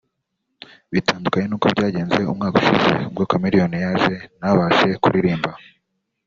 [0.93, 5.51] Bitandukanye n’uko byagenze umwaka ushize ubwo Chameleone yaje ntabashe kuririmba